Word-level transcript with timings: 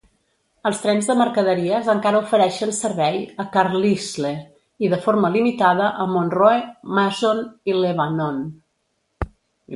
Els 0.67 0.77
trens 0.83 1.09
de 1.09 1.15
mercaderies 1.17 1.89
encara 1.93 2.21
ofereixen 2.27 2.73
servei 2.77 3.19
a 3.43 3.45
Carlisle, 3.57 4.33
i 4.87 4.91
de 4.95 5.01
forma 5.05 5.33
limitada 5.37 5.93
a 6.07 6.09
Monroe, 6.17 6.59
Mason 7.01 7.45
i 7.75 7.79
Lebanon. 7.85 8.43